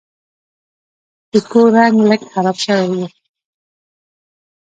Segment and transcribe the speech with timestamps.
[1.31, 3.01] د کور رنګ لږ خراب شوی و.